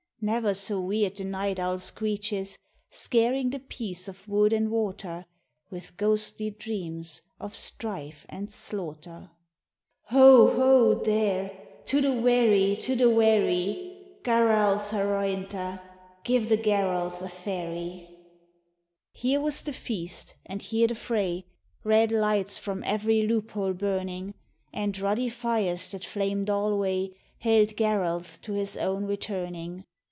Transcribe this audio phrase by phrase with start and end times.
[0.23, 2.59] Never so weird the night owl screeches
[2.91, 5.25] Scaring the peace of wood and water
[5.71, 9.31] With ghostly dreams of strife and slaughter."
[10.11, 11.49] Ho, ho, there!
[11.87, 14.15] To the wherry, to the wherry!
[14.21, 15.81] Garalth harointha!
[16.23, 17.31] Give the Garalth a ferry!"
[17.73, 21.47] GARALTH'S FERRY 103 Here was the feast, and here the fray,
[21.83, 24.35] Red lights from every loophole burning,
[24.71, 27.09] And ruddy fires that flamed alway
[27.39, 29.83] Hailed Garalth to his own returning.